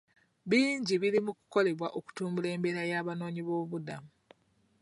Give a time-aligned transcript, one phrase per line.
[0.49, 4.09] Bingi biri mu kukolebwa okutumbula embeera y'abanoonyi b'obubuddamu.